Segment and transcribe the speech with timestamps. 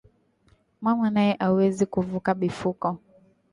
[0.83, 2.87] Mama naye awezi ku vuka bivuko